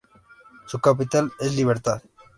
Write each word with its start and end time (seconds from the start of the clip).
Su 0.65 0.79
capital 0.79 1.31
es 1.39 1.55
Libertad. 1.55 2.01